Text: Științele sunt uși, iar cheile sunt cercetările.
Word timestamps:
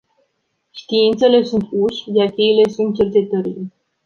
Științele 0.71 1.43
sunt 1.43 1.67
uși, 1.71 2.03
iar 2.13 2.29
cheile 2.31 2.69
sunt 2.71 2.95
cercetările. 2.95 3.71